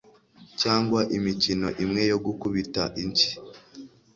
cyangwa 0.61 0.99
imikino 1.17 1.67
imwe 1.83 2.01
yo 2.11 2.17
gukubita 2.25 2.83
inshyi 3.03 3.29